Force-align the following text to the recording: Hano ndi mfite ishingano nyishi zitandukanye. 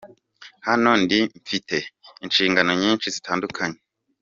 Hano 0.67 0.91
ndi 1.03 1.19
mfite 1.41 1.75
ishingano 2.27 2.71
nyishi 2.79 3.07
zitandukanye. 3.15 3.79